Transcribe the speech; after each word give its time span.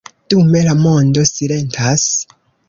Dume 0.33 0.61
la 0.67 0.73
mondo 0.79 1.27
silentas. 1.33 2.09